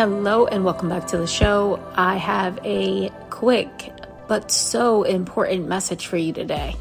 [0.00, 1.78] Hello, and welcome back to the show.
[1.94, 3.92] I have a quick
[4.28, 6.74] but so important message for you today.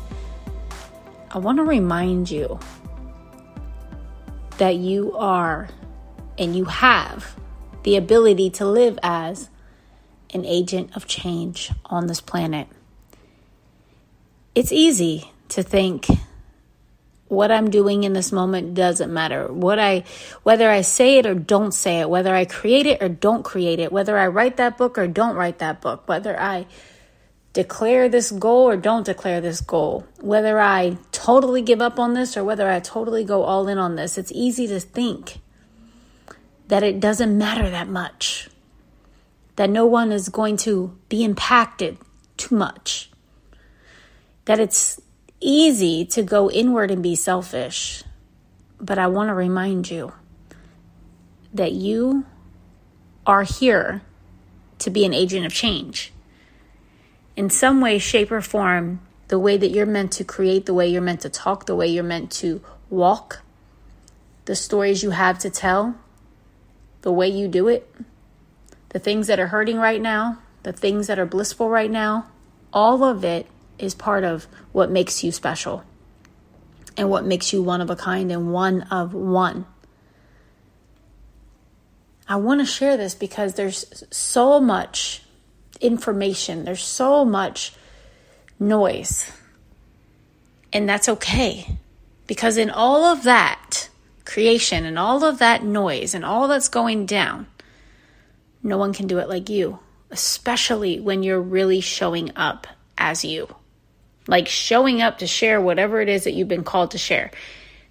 [1.29, 2.61] I want to remind you
[4.57, 5.67] that you are
[6.37, 7.35] and you have
[7.83, 9.49] the ability to live as
[10.33, 12.69] an agent of change on this planet.
[14.55, 16.05] It's easy to think
[17.29, 19.47] what I'm doing in this moment doesn't matter.
[19.53, 20.03] What I
[20.43, 23.79] whether I say it or don't say it, whether I create it or don't create
[23.79, 26.65] it, whether I write that book or don't write that book, whether I
[27.53, 32.35] declare this goal or don't declare this goal, whether I totally give up on this
[32.35, 34.17] or whether I totally go all in on this.
[34.17, 35.39] It's easy to think
[36.67, 38.49] that it doesn't matter that much.
[39.55, 41.97] That no one is going to be impacted
[42.37, 43.11] too much.
[44.45, 44.99] That it's
[45.41, 48.03] easy to go inward and be selfish,
[48.79, 50.13] but I want to remind you
[51.53, 52.25] that you
[53.25, 54.01] are here
[54.79, 56.13] to be an agent of change.
[57.35, 60.87] In some way, shape, or form, the way that you're meant to create, the way
[60.87, 63.41] you're meant to talk, the way you're meant to walk,
[64.45, 65.95] the stories you have to tell,
[67.01, 67.89] the way you do it,
[68.89, 72.27] the things that are hurting right now, the things that are blissful right now,
[72.73, 73.47] all of it
[73.79, 75.83] is part of what makes you special
[76.97, 79.65] and what makes you one of a kind and one of one.
[82.27, 85.23] I want to share this because there's so much
[85.81, 87.73] information, there's so much
[88.59, 89.31] noise.
[90.71, 91.77] And that's okay.
[92.27, 93.89] Because in all of that
[94.25, 97.47] creation and all of that noise and all that's going down,
[98.61, 99.79] no one can do it like you,
[100.11, 102.67] especially when you're really showing up
[102.97, 103.55] as you
[104.29, 107.31] like showing up to share whatever it is that you've been called to share.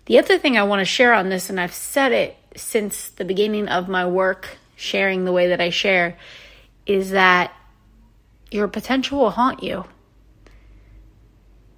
[0.07, 3.25] The other thing I want to share on this, and I've said it since the
[3.25, 6.17] beginning of my work, sharing the way that I share,
[6.87, 7.53] is that
[8.53, 9.85] your potential will haunt you.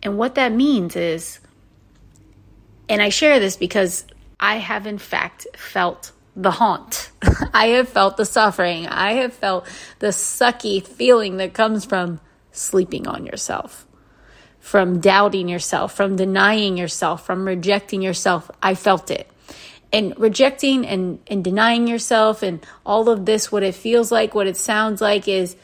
[0.02, 1.40] And what that means is,
[2.88, 4.04] and I share this because
[4.38, 7.10] I have in fact felt the haunt.
[7.54, 8.86] I have felt the suffering.
[8.86, 9.66] I have felt
[10.00, 12.20] the sucky feeling that comes from
[12.52, 13.86] sleeping on yourself
[14.60, 18.50] from doubting yourself, from denying yourself, from rejecting yourself.
[18.62, 19.28] I felt it.
[19.92, 24.46] And rejecting and, and denying yourself and all of this, what it feels like, what
[24.46, 25.56] it sounds like is,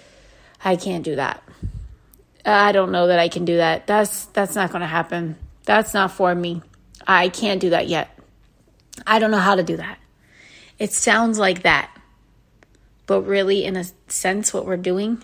[0.65, 1.43] I can't do that.
[2.45, 3.87] I don't know that I can do that.
[3.87, 5.37] That's that's not going to happen.
[5.65, 6.63] That's not for me.
[7.07, 8.17] I can't do that yet.
[9.07, 9.99] I don't know how to do that.
[10.79, 11.91] It sounds like that.
[13.07, 15.23] But really in a sense what we're doing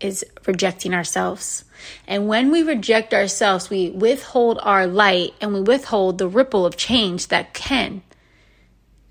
[0.00, 1.64] is rejecting ourselves.
[2.06, 6.76] And when we reject ourselves, we withhold our light and we withhold the ripple of
[6.76, 8.02] change that can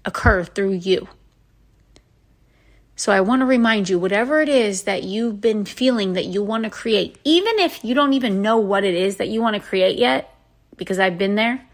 [0.05, 1.07] occur through you.
[2.95, 6.43] So I want to remind you whatever it is that you've been feeling that you
[6.43, 9.55] want to create, even if you don't even know what it is that you want
[9.55, 10.35] to create yet,
[10.75, 11.65] because I've been there,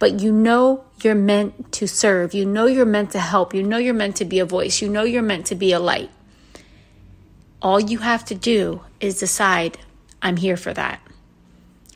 [0.00, 2.34] but you know you're meant to serve.
[2.34, 3.54] You know you're meant to help.
[3.54, 4.82] You know you're meant to be a voice.
[4.82, 6.10] You know you're meant to be a light.
[7.62, 9.78] All you have to do is decide,
[10.22, 11.00] I'm here for that.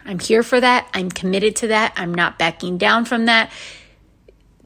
[0.04, 0.88] I'm here for that.
[0.92, 1.94] I'm committed to that.
[1.96, 3.50] I'm not backing down from that.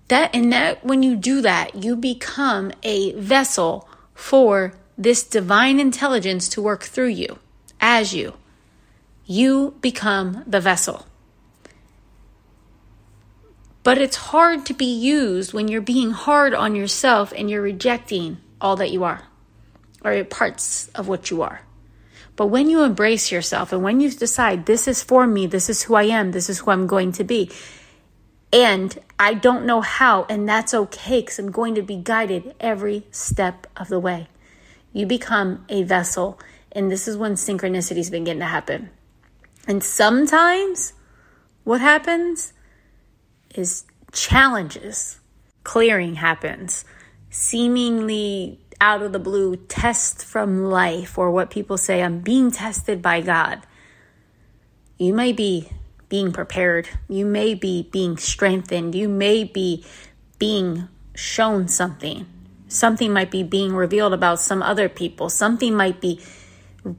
[0.08, 6.48] That and that when you do that, you become a vessel for this divine intelligence
[6.50, 7.38] to work through you
[7.80, 8.34] as you.
[9.26, 11.06] You become the vessel.
[13.84, 18.38] But it's hard to be used when you're being hard on yourself and you're rejecting
[18.60, 19.22] all that you are
[20.04, 21.62] or parts of what you are.
[22.38, 25.82] But when you embrace yourself and when you decide, this is for me, this is
[25.82, 27.50] who I am, this is who I'm going to be,
[28.52, 33.06] and I don't know how, and that's okay because I'm going to be guided every
[33.10, 34.28] step of the way.
[34.92, 36.38] You become a vessel,
[36.70, 38.90] and this is when synchronicities begin to happen.
[39.66, 40.92] And sometimes
[41.64, 42.52] what happens
[43.52, 45.18] is challenges,
[45.64, 46.84] clearing happens,
[47.30, 53.02] seemingly out of the blue test from life, or what people say, I'm being tested
[53.02, 53.60] by God.
[54.98, 55.70] You may be
[56.08, 56.88] being prepared.
[57.08, 58.94] You may be being strengthened.
[58.94, 59.84] You may be
[60.38, 62.26] being shown something.
[62.68, 65.28] Something might be being revealed about some other people.
[65.28, 66.20] Something might be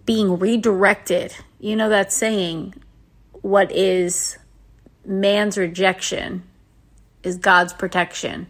[0.06, 1.34] being redirected.
[1.60, 2.74] You know that saying,
[3.32, 4.38] what is
[5.06, 6.44] man's rejection
[7.24, 8.48] is God's protection.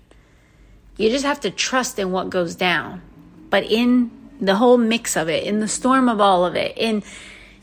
[0.98, 3.02] You just have to trust in what goes down.
[3.50, 7.04] But in the whole mix of it, in the storm of all of it, in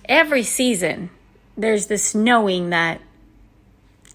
[0.05, 1.11] every season,
[1.57, 3.01] there's this knowing that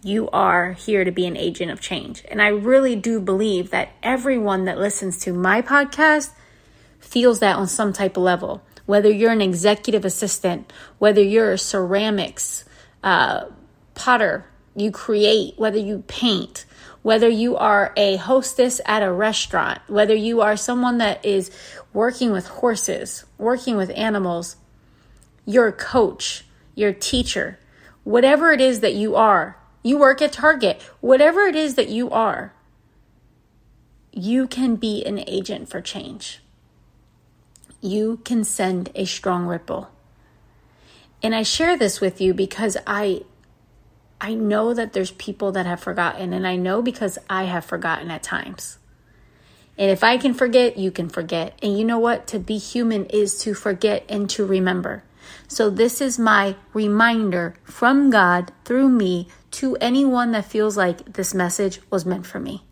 [0.04, 2.24] you are here to be an agent of change.
[2.30, 6.32] And I really do believe that everyone that listens to my podcast
[7.00, 8.64] feels that on some type of level.
[8.86, 12.66] Whether you're an executive assistant, whether you're a ceramics
[13.04, 13.46] uh,
[13.94, 14.46] potter,
[14.76, 16.66] you create, whether you paint,
[17.04, 21.52] whether you are a hostess at a restaurant, whether you are someone that is
[21.94, 24.56] working with horses, working with animals,
[25.46, 26.46] you're coach,
[26.76, 27.58] you're teacher,
[28.04, 32.10] whatever it is that you are, you work at Target, whatever it is that you
[32.12, 32.54] are,
[34.12, 36.42] you can be an agent for change.
[37.82, 39.90] You can send a strong ripple.
[41.24, 43.24] And I share this with you because I
[44.24, 48.12] I know that there's people that have forgotten and I know because I have forgotten
[48.12, 48.78] at times.
[49.80, 51.58] And if I can forget, you can forget.
[51.64, 52.28] And you know what?
[52.28, 55.04] To be human is to forget and to remember.
[55.48, 61.34] So, this is my reminder from God through me to anyone that feels like this
[61.34, 62.64] message was meant for me.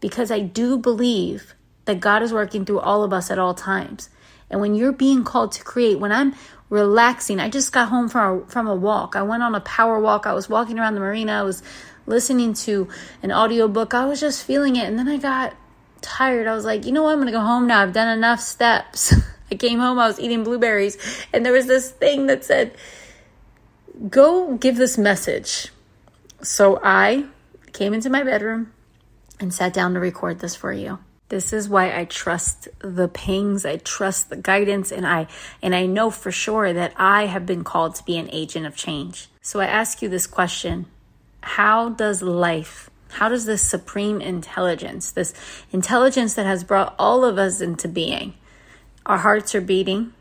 [0.00, 1.54] Because I do believe
[1.86, 4.10] that God is working through all of us at all times.
[4.50, 6.34] And when you're being called to create, when I'm
[6.68, 9.16] relaxing, I just got home from a, from a walk.
[9.16, 10.26] I went on a power walk.
[10.26, 11.32] I was walking around the marina.
[11.32, 11.62] I was
[12.06, 12.88] listening to
[13.22, 13.94] an audiobook.
[13.94, 14.86] I was just feeling it.
[14.86, 15.54] And then I got
[16.00, 16.46] tired.
[16.46, 17.12] I was like, you know what?
[17.12, 17.82] I'm going to go home now.
[17.82, 19.14] I've done enough steps.
[19.50, 20.98] I came home, I was eating blueberries,
[21.32, 22.76] and there was this thing that said,
[24.10, 25.68] Go give this message.
[26.42, 27.26] So I
[27.72, 28.72] came into my bedroom
[29.40, 30.98] and sat down to record this for you.
[31.28, 35.26] This is why I trust the pings, I trust the guidance, and I
[35.60, 38.76] and I know for sure that I have been called to be an agent of
[38.76, 39.28] change.
[39.42, 40.86] So I ask you this question.
[41.42, 45.32] How does life how does this supreme intelligence, this
[45.72, 48.34] intelligence that has brought all of us into being,
[49.06, 50.12] our hearts are beating,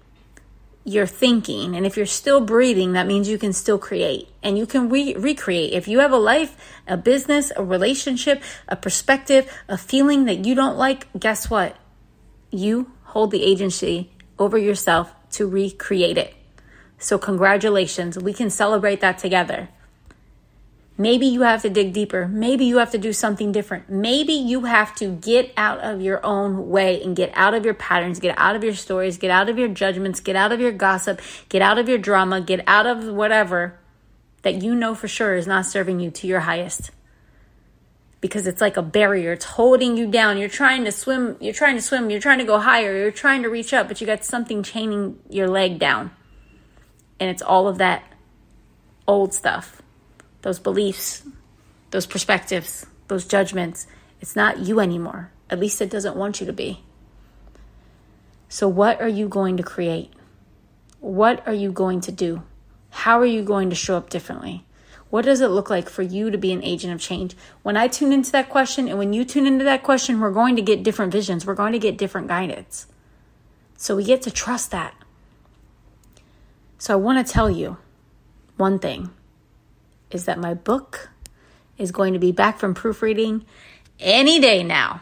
[0.87, 4.67] you're thinking, and if you're still breathing, that means you can still create and you
[4.67, 5.73] can re- recreate.
[5.73, 6.55] If you have a life,
[6.87, 11.75] a business, a relationship, a perspective, a feeling that you don't like, guess what?
[12.51, 16.35] You hold the agency over yourself to recreate it.
[16.99, 18.17] So, congratulations.
[18.17, 19.69] We can celebrate that together.
[20.97, 22.25] Maybe you have to dig deeper.
[22.27, 23.89] Maybe you have to do something different.
[23.89, 27.73] Maybe you have to get out of your own way and get out of your
[27.73, 30.71] patterns, get out of your stories, get out of your judgments, get out of your
[30.71, 31.19] gossip,
[31.49, 33.77] get out of your drama, get out of whatever
[34.43, 36.91] that you know for sure is not serving you to your highest.
[38.21, 39.33] Because it's like a barrier.
[39.33, 40.37] It's holding you down.
[40.37, 43.43] You're trying to swim, you're trying to swim, you're trying to go higher, you're trying
[43.43, 46.11] to reach up, but you got something chaining your leg down.
[47.19, 48.03] And it's all of that
[49.07, 49.81] old stuff
[50.45, 51.23] those beliefs,
[51.89, 53.87] those perspectives, those judgments.
[54.21, 55.31] It's not you anymore.
[55.49, 56.83] At least it doesn't want you to be.
[58.47, 60.13] So, what are you going to create?
[60.99, 62.43] What are you going to do?
[62.91, 64.63] How are you going to show up differently?
[65.09, 67.35] What does it look like for you to be an agent of change?
[67.63, 70.55] When I tune into that question and when you tune into that question, we're going
[70.57, 71.43] to get different visions.
[71.43, 72.85] We're going to get different guidance.
[73.77, 74.93] So we get to trust that.
[76.77, 77.77] So I want to tell you
[78.57, 79.09] one thing
[80.11, 81.09] is that my book
[81.77, 83.45] is going to be back from proofreading
[83.99, 85.01] any day now.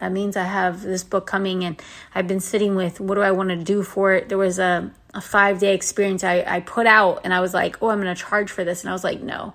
[0.00, 1.80] That means I have this book coming and
[2.14, 4.28] I've been sitting with what do I want to do for it.
[4.28, 7.82] There was a, a five day experience I, I put out and I was like,
[7.82, 8.82] oh, I'm going to charge for this.
[8.82, 9.54] And I was like, no.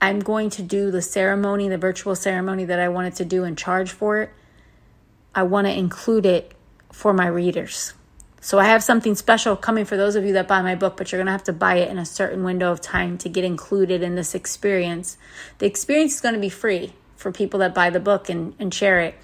[0.00, 3.56] I'm going to do the ceremony, the virtual ceremony that I wanted to do and
[3.56, 4.30] charge for it.
[5.34, 6.52] I want to include it
[6.92, 7.94] for my readers.
[8.46, 11.10] So I have something special coming for those of you that buy my book, but
[11.10, 13.42] you're going to have to buy it in a certain window of time to get
[13.42, 15.18] included in this experience.
[15.58, 18.72] The experience is going to be free for people that buy the book and, and
[18.72, 19.16] share it.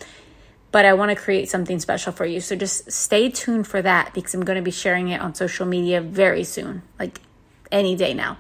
[0.73, 2.41] But I want to create something special for you.
[2.41, 5.67] So just stay tuned for that because I'm going to be sharing it on social
[5.67, 7.21] media very soon, like
[7.71, 8.39] any day now.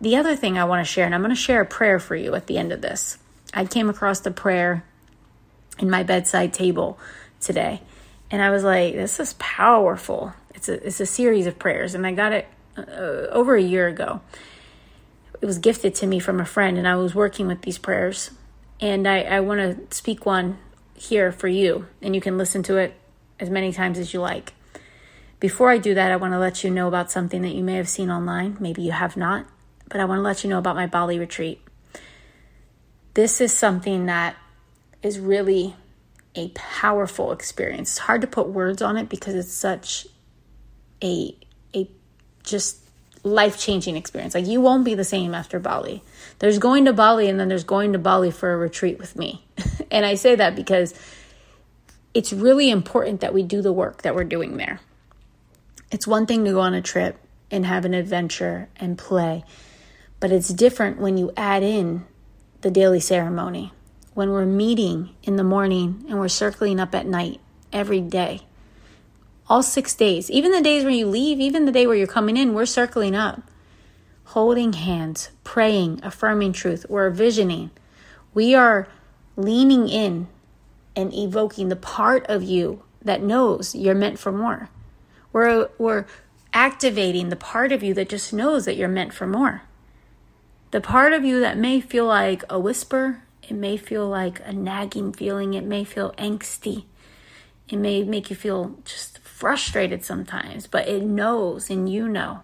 [0.00, 2.16] The other thing I want to share, and I'm going to share a prayer for
[2.16, 3.18] you at the end of this.
[3.54, 4.84] I came across the prayer
[5.78, 6.98] in my bedside table
[7.38, 7.82] today
[8.30, 10.32] and I was like, this is powerful.
[10.54, 12.82] It's a it's a series of prayers, and I got it uh,
[13.30, 14.20] over a year ago.
[15.40, 18.30] It was gifted to me from a friend, and I was working with these prayers.
[18.80, 20.58] And I, I want to speak one
[20.94, 22.94] here for you, and you can listen to it
[23.38, 24.52] as many times as you like.
[25.40, 27.74] Before I do that, I want to let you know about something that you may
[27.74, 28.56] have seen online.
[28.58, 29.46] Maybe you have not,
[29.88, 31.60] but I want to let you know about my Bali retreat.
[33.14, 34.36] This is something that
[35.02, 35.74] is really
[36.36, 37.90] a powerful experience.
[37.90, 40.06] It's hard to put words on it because it's such
[41.02, 41.36] a
[41.74, 41.90] a
[42.44, 42.78] just
[43.24, 44.34] life-changing experience.
[44.34, 46.02] Like you won't be the same after Bali.
[46.38, 49.44] There's going to Bali and then there's going to Bali for a retreat with me.
[49.90, 50.94] and I say that because
[52.14, 54.80] it's really important that we do the work that we're doing there.
[55.90, 57.18] It's one thing to go on a trip
[57.50, 59.44] and have an adventure and play.
[60.18, 62.06] But it's different when you add in
[62.62, 63.72] the daily ceremony,
[64.16, 67.38] when we're meeting in the morning and we're circling up at night
[67.70, 68.40] every day.
[69.46, 72.38] All six days, even the days where you leave, even the day where you're coming
[72.38, 73.42] in, we're circling up,
[74.24, 76.86] holding hands, praying, affirming truth.
[76.88, 77.70] We're visioning.
[78.32, 78.88] We are
[79.36, 80.28] leaning in
[80.96, 84.70] and evoking the part of you that knows you're meant for more.
[85.30, 86.06] We're, we're
[86.54, 89.60] activating the part of you that just knows that you're meant for more.
[90.70, 94.52] The part of you that may feel like a whisper, it may feel like a
[94.52, 96.84] nagging feeling, it may feel angsty,
[97.68, 102.42] it may make you feel just frustrated sometimes, but it knows and you know.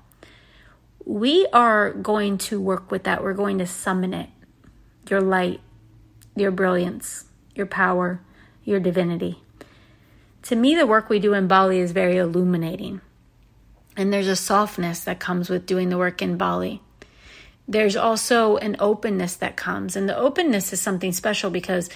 [1.04, 3.22] We are going to work with that.
[3.22, 4.30] We're going to summon it
[5.10, 5.60] your light,
[6.36, 8.20] your brilliance, your power,
[8.64, 9.42] your divinity.
[10.42, 13.00] To me, the work we do in Bali is very illuminating.
[13.96, 16.80] And there's a softness that comes with doing the work in Bali.
[17.72, 19.96] There's also an openness that comes.
[19.96, 21.88] And the openness is something special because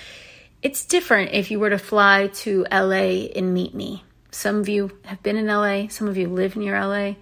[0.63, 4.03] it's different if you were to fly to LA and meet me.
[4.31, 7.17] Some of you have been in LA, some of you live near LA.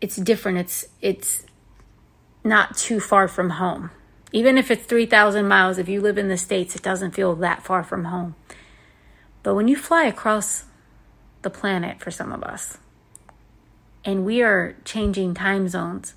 [0.00, 0.58] It's different.
[0.58, 1.44] It's it's
[2.42, 3.90] not too far from home.
[4.32, 7.62] Even if it's 3,000 miles, if you live in the States, it doesn't feel that
[7.62, 8.34] far from home.
[9.44, 10.64] But when you fly across
[11.42, 12.78] the planet for some of us,
[14.04, 16.14] and we are changing time zones,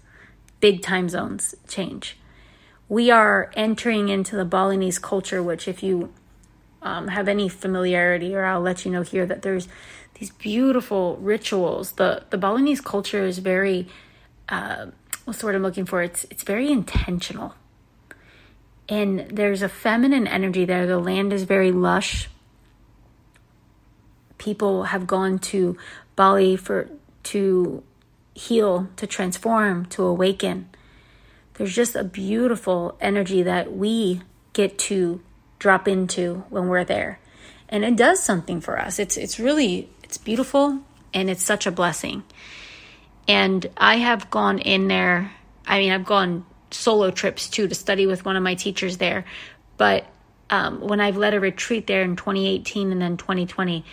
[0.64, 2.18] big time zones change.
[2.88, 6.14] We are entering into the Balinese culture, which, if you
[6.82, 9.68] um, have any familiarity, or I'll let you know here that there's
[10.20, 11.94] these beautiful rituals.
[11.94, 13.90] The the Balinese culture is very
[14.48, 14.88] uh,
[15.26, 16.02] what's the word I'm looking for?
[16.02, 17.56] It's it's very intentional
[18.90, 20.86] and there's a feminine energy there.
[20.86, 22.30] The land is very lush.
[24.38, 25.78] People have gone to
[26.16, 26.90] Bali for
[27.24, 27.84] to
[28.34, 30.70] heal, to transform, to awaken.
[31.56, 34.22] There's just a beautiful energy that we
[34.54, 35.22] get to
[35.60, 37.20] drop into when we're there.
[37.70, 39.00] And it does something for us.
[39.00, 40.80] It's it's really it's beautiful
[41.14, 42.24] and it's such a blessing.
[43.28, 45.32] And I have gone in there.
[45.66, 49.26] I mean, I've gone solo trips too to study with one of my teachers there.
[49.78, 50.06] But
[50.50, 53.86] um, when I've led a retreat there in 2018 and then 2020,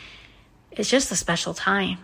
[0.72, 1.98] it's just a special time.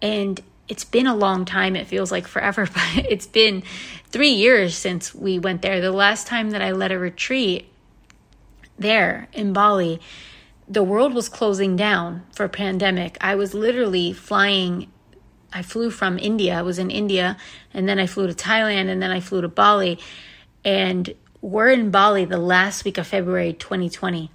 [0.00, 1.76] And it's been a long time.
[1.76, 3.62] It feels like forever, but it's been
[4.10, 5.80] three years since we went there.
[5.80, 7.72] The last time that I led a retreat
[8.78, 10.00] there in Bali,
[10.68, 13.16] the world was closing down for pandemic.
[13.20, 14.90] I was literally flying
[15.52, 16.58] I flew from India.
[16.58, 17.36] I was in India
[17.72, 19.98] and then I flew to Thailand and then I flew to Bali.
[20.64, 24.30] And we're in Bali the last week of February 2020.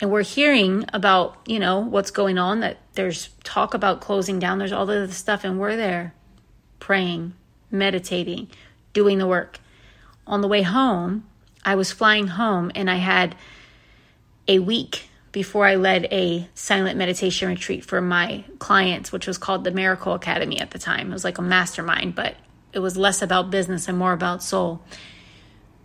[0.00, 4.58] And we're hearing about, you know, what's going on, that there's talk about closing down,
[4.58, 6.14] there's all this stuff, and we're there
[6.80, 7.34] praying,
[7.70, 8.48] meditating,
[8.92, 9.58] doing the work.
[10.26, 11.24] On the way home,
[11.64, 13.34] I was flying home and I had
[14.48, 19.64] a week before I led a silent meditation retreat for my clients, which was called
[19.64, 21.10] the Miracle Academy at the time.
[21.10, 22.36] It was like a mastermind, but
[22.72, 24.82] it was less about business and more about soul.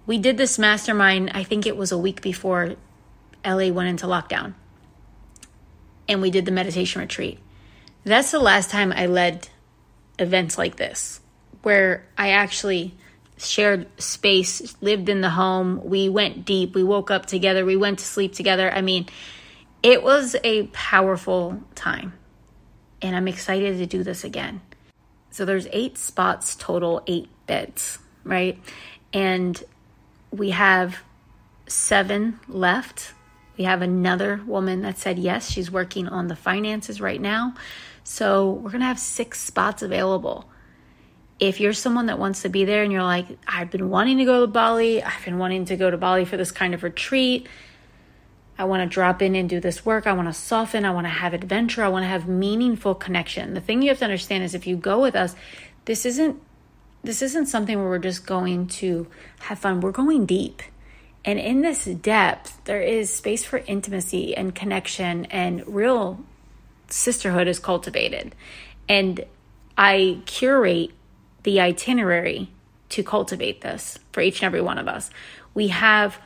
[0.06, 2.76] We did this mastermind, I think it was a week before
[3.46, 4.54] LA went into lockdown.
[6.12, 7.40] And we did the meditation retreat.
[8.04, 9.48] That's the last time I led
[10.20, 11.22] events like this,
[11.62, 12.94] where I actually
[13.38, 15.80] shared space, lived in the home.
[15.86, 16.76] We went deep.
[16.76, 17.64] We woke up together.
[17.64, 18.70] We went to sleep together.
[18.70, 19.08] I mean,
[19.82, 22.12] it was a powerful time,
[23.02, 24.60] and I'm excited to do this again.
[25.30, 28.60] So there's eight spots total, eight beds, right?
[29.14, 29.64] And
[30.30, 30.98] we have
[31.68, 33.14] seven left.
[33.58, 37.54] We have another woman that said yes, she's working on the finances right now.
[38.04, 40.50] So we're going to have six spots available.
[41.40, 44.26] If you're someone that wants to be there and you're like, I've been wanting to
[44.26, 47.48] go to Bali, I've been wanting to go to Bali for this kind of retreat,
[48.62, 50.06] I want to drop in and do this work.
[50.06, 50.86] I want to soften.
[50.86, 51.84] I want to have adventure.
[51.84, 53.56] I want to have meaningful connection.
[53.56, 55.36] The thing you have to understand is if you go with us,
[55.86, 56.40] this isn't
[57.04, 59.08] this isn't something where we're just going to
[59.40, 59.82] have fun.
[59.82, 60.62] We're going deep.
[61.24, 66.20] And in this depth, there is space for intimacy and connection and real
[66.90, 68.36] sisterhood is cultivated.
[68.90, 69.24] And
[69.78, 70.92] I curate
[71.44, 72.50] the itinerary
[72.90, 75.10] to cultivate this for each and every one of us.
[75.54, 76.20] We have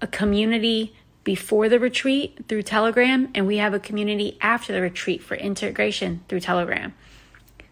[0.00, 5.22] a community before the retreat through Telegram, and we have a community after the retreat
[5.22, 6.94] for integration through Telegram.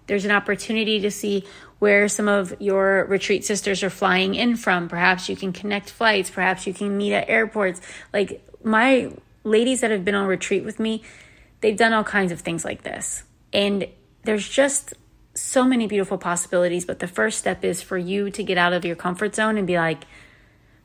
[0.07, 1.45] There's an opportunity to see
[1.79, 4.89] where some of your retreat sisters are flying in from.
[4.89, 7.81] Perhaps you can connect flights, perhaps you can meet at airports.
[8.13, 9.13] Like my
[9.45, 11.03] ladies that have been on retreat with me,
[11.61, 13.25] they've done all kinds of things like this.
[13.53, 13.87] And
[14.25, 14.95] there's just
[15.35, 16.85] so many beautiful possibilities.
[16.85, 19.67] But the first step is for you to get out of your comfort zone and
[19.67, 20.05] be like,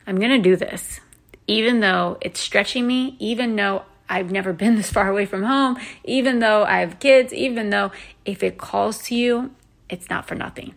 [0.05, 0.99] I'm going to do this.
[1.47, 5.77] Even though it's stretching me, even though I've never been this far away from home,
[6.03, 7.91] even though I have kids, even though
[8.25, 9.51] if it calls to you,
[9.87, 10.73] it's not for nothing.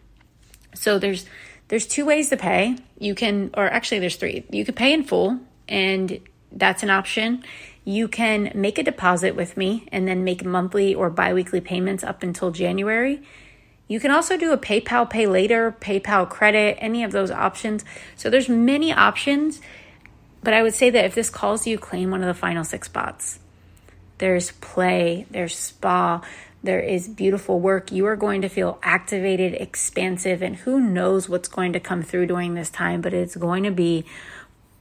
[0.74, 1.26] So there's
[1.68, 2.76] there's two ways to pay.
[2.98, 4.44] You can or actually there's three.
[4.50, 6.20] You can pay in full and
[6.52, 7.44] that's an option.
[7.84, 12.22] You can make a deposit with me and then make monthly or biweekly payments up
[12.22, 13.22] until January.
[13.88, 17.84] You can also do a PayPal pay later, PayPal credit, any of those options.
[18.16, 19.60] So there's many options,
[20.42, 22.86] but I would say that if this calls you, claim one of the final six
[22.86, 23.38] spots.
[24.18, 26.22] There's play, there's spa,
[26.62, 27.90] there is beautiful work.
[27.90, 32.26] You are going to feel activated, expansive, and who knows what's going to come through
[32.26, 34.04] during this time, but it's going to be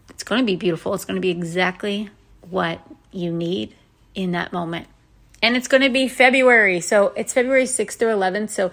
[0.10, 0.94] it's going to be beautiful.
[0.94, 2.10] It's going to be exactly
[2.50, 2.80] what
[3.12, 3.74] you need
[4.13, 4.88] in that moment.
[5.41, 6.82] And it's going to be February.
[6.82, 8.51] So it's February 6th through 11th.
[8.51, 8.72] So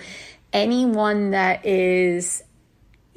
[0.52, 2.42] anyone that is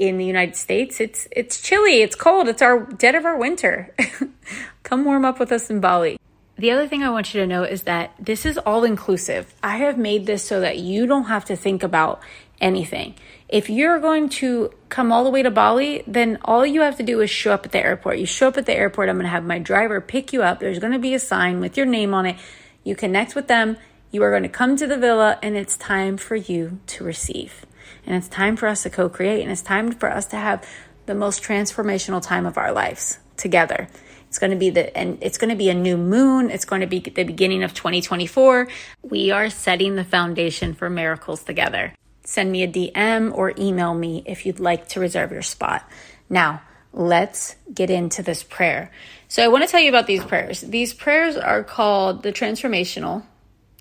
[0.01, 3.93] in the United States, it's it's chilly, it's cold, it's our dead of our winter.
[4.83, 6.17] Come warm up with us in Bali.
[6.57, 9.53] The other thing I want you to know is that this is all inclusive.
[9.61, 12.19] I have made this so that you don't have to think about
[12.59, 13.13] anything.
[13.47, 17.03] If you're going to come all the way to Bali, then all you have to
[17.03, 18.17] do is show up at the airport.
[18.17, 20.59] You show up at the airport, I'm going to have my driver pick you up.
[20.59, 22.37] There's going to be a sign with your name on it.
[22.83, 23.77] You connect with them.
[24.11, 27.65] You are going to come to the villa, and it's time for you to receive.
[28.05, 30.67] And it's time for us to co create, and it's time for us to have
[31.05, 33.87] the most transformational time of our lives together.
[34.27, 36.49] It's going to be the and it's going to be a new moon.
[36.49, 38.67] It's going to be the beginning of 2024.
[39.01, 41.93] We are setting the foundation for miracles together
[42.23, 45.87] send me a DM or email me if you'd like to reserve your spot.
[46.29, 46.61] Now,
[46.93, 48.91] let's get into this prayer.
[49.27, 50.61] So, I want to tell you about these prayers.
[50.61, 53.23] These prayers are called the Transformational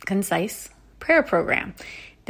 [0.04, 1.74] Concise Prayer Program.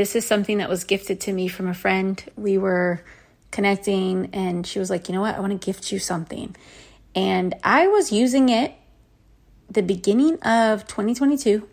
[0.01, 2.25] This is something that was gifted to me from a friend.
[2.35, 3.05] We were
[3.51, 5.35] connecting, and she was like, You know what?
[5.35, 6.57] I want to gift you something.
[7.15, 8.73] And I was using it
[9.69, 11.69] the beginning of 2022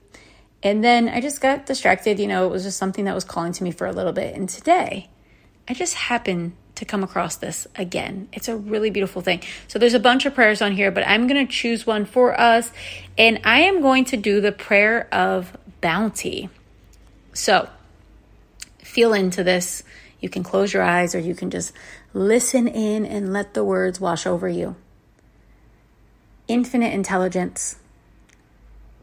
[0.62, 2.20] and then I just got distracted.
[2.20, 4.36] You know, it was just something that was calling to me for a little bit.
[4.36, 5.08] And today,
[5.70, 8.28] I just happened to come across this again.
[8.34, 9.42] It's a really beautiful thing.
[9.70, 12.38] So there's a bunch of prayers on here, but I'm going to choose one for
[12.38, 12.74] us.
[13.18, 16.50] And I am going to do the prayer of bounty.
[17.32, 17.70] So
[18.88, 19.84] feel into this.
[20.20, 21.74] You can close your eyes or you can just
[22.14, 24.76] listen in and let the words wash over you.
[26.48, 27.78] Infinite intelligence,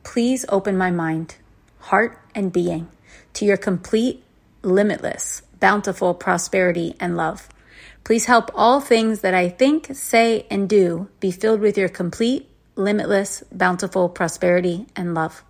[0.03, 1.37] please open my mind
[1.85, 2.89] heart, and being
[3.35, 4.23] to your complete,
[4.63, 7.49] limitless, bountiful prosperity and love.
[8.05, 12.49] Please help all things that I think, say, and do be filled with your complete,
[12.75, 15.45] limitless, bountiful prosperity and love.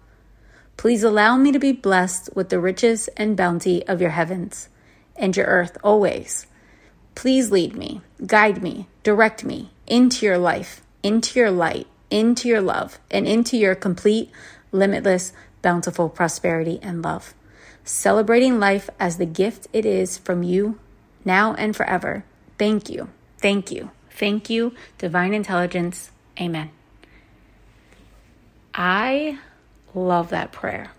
[0.76, 4.68] Please allow me to be blessed with the riches and bounty of your heavens
[5.16, 6.46] and your earth always.
[7.14, 12.60] Please lead me, guide me, direct me into your life, into your light, into your
[12.60, 14.30] love, and into your complete,
[14.72, 15.32] limitless,
[15.62, 17.34] bountiful prosperity, and love.
[17.84, 20.78] Celebrating life as the gift it is from you
[21.24, 22.24] now and forever.
[22.58, 23.10] Thank you.
[23.38, 23.90] Thank you.
[24.10, 26.10] Thank you, divine intelligence.
[26.40, 26.70] Amen.
[28.74, 29.38] I
[29.94, 30.90] love that prayer.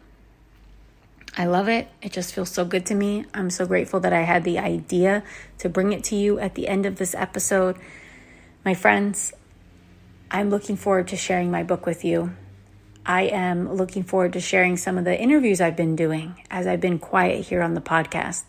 [1.38, 1.89] I love it.
[2.01, 3.25] It just feels so good to me.
[3.34, 5.23] I'm so grateful that I had the idea
[5.58, 7.77] to bring it to you at the end of this episode.
[8.63, 9.34] My friends,
[10.31, 12.34] I'm looking forward to sharing my book with you.
[13.05, 16.81] I am looking forward to sharing some of the interviews I've been doing as I've
[16.81, 18.43] been quiet here on the podcast.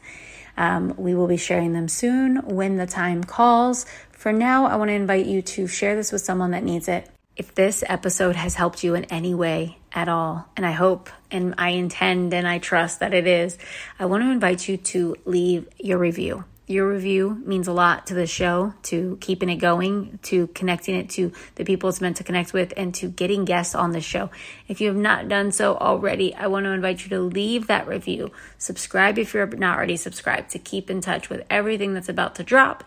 [0.57, 3.85] Um, we will be sharing them soon when the time calls.
[4.13, 7.11] For now, I want to invite you to share this with someone that needs it.
[7.37, 11.55] If this episode has helped you in any way at all, and I hope and
[11.57, 13.57] I intend and I trust that it is,
[13.99, 16.45] I want to invite you to leave your review.
[16.69, 21.09] Your review means a lot to the show, to keeping it going, to connecting it
[21.11, 24.31] to the people it's meant to connect with, and to getting guests on the show.
[24.69, 27.87] If you have not done so already, I want to invite you to leave that
[27.87, 28.33] review.
[28.59, 32.45] Subscribe if you're not already subscribed to keep in touch with everything that's about to
[32.45, 32.85] drop.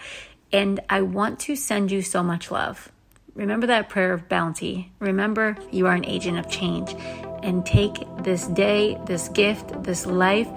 [0.51, 2.91] And I want to send you so much love.
[3.39, 4.91] Remember that prayer of bounty.
[4.99, 6.93] Remember, you are an agent of change.
[7.41, 10.49] And take this day, this gift, this life,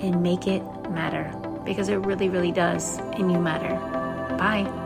[0.00, 1.30] and make it matter
[1.66, 3.74] because it really, really does, and you matter.
[4.38, 4.83] Bye.